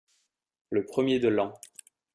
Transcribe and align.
Le 0.71 0.83
premier 0.83 1.19
de 1.19 1.27
l’an. 1.27 1.53